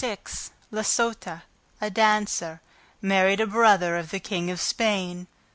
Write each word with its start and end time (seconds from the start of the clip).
La 0.71 0.81
Sota, 0.81 1.43
a 1.79 1.91
dancer, 1.91 2.59
married 3.03 3.39
a 3.39 3.45
brother 3.45 3.95
of 3.97 4.09
the 4.09 4.19
King 4.19 4.49
of 4.49 4.59
Spain. 4.59 5.27